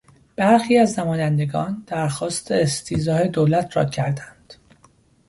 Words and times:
برخی 0.35 0.77
از 0.77 0.99
نمایندگان 0.99 1.83
در 1.87 2.07
خواست 2.07 2.51
استیضاح 2.51 3.23
دولت 3.27 3.77
را 3.77 3.85
کردند. 3.85 4.53